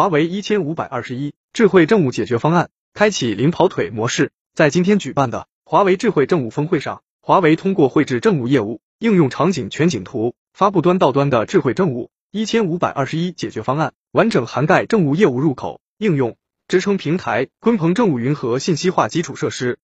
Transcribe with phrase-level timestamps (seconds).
[0.00, 4.32] 华为一千五百二十一智慧政务解决方案，开启零跑腿模式。
[4.54, 19.78] 在今天举办的华为智慧政务峰会上，华为通过绘制政务业务应用场景全景图，发布端到端的智慧政务一千五百二十一解决方案，完整涵盖政务业务入口、应用、支撑平台、鲲鹏政务云和信息化基础设施。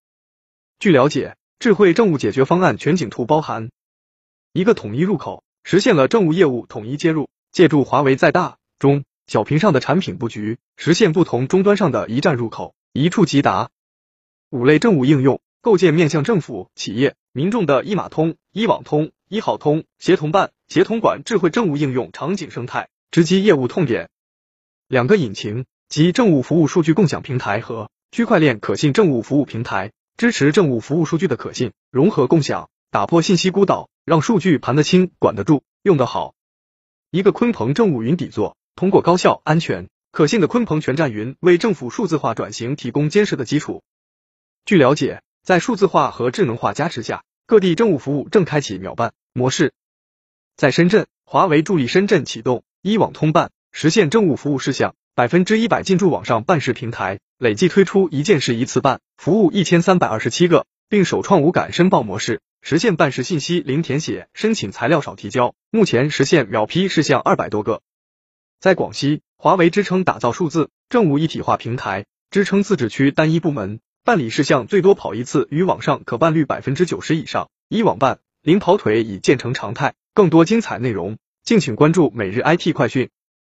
[0.79, 3.69] 据了解，智慧政务解决方案全景图包含
[4.51, 7.29] 一个统一入口，实现了政务业务统一接入。
[7.51, 13.69] 借助华为在大、中、小屏上的产品布局，实现不同终端上的一站入口，一触即达。
[14.49, 24.09] 五类政务应用构建面向政府、企业、民众的一码通、一网通、一号通、协同办、协同管智慧政务应用场景生态，直击业务痛点。
[24.87, 36.33] 两个引擎及政务服务数据共享平台和区块链可信政务服务平台，支持政务服务数据的可信融合共享，打破信息孤岛，让数据盘得清、管得住、用得好。
[37.11, 43.81] 一个鲲鹏政务云底座，通过高效、安全、可信的鲲鹏全站云，为政府数字化转型提供坚实的基础。
[44.65, 49.73] 据了解，在数字化和智能化加持下，各地政务服务正开启秒办模式。
[50.55, 62.41] 在深圳，华为助力深圳启动一网通办，实现政务服务事项百分之一百进驻网上办事平台，累计推出一件事一次办服务一千三百二十七个，并首创无感申报模式。
[62.61, 65.55] 实现办事信息零填写，申请材料少提交。
[65.71, 67.81] 目前实现秒批事项二百多个。
[68.59, 79.93] 在广西，华为支撑打造数字政务一体化平台，支撑自治区单一部门办理事项最多跑一次，与网上可办率百分之九十以上，一网办零跑腿已建成常态。
[80.15, 83.09] 更多精彩内容，敬请关注每日 IT 快讯。